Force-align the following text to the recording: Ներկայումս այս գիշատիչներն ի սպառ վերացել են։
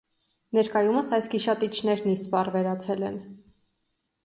Ներկայումս 0.57 1.11
այս 1.17 1.27
գիշատիչներն 1.35 2.11
ի 2.15 2.17
սպառ 2.23 2.51
վերացել 2.57 3.09
են։ 3.13 3.23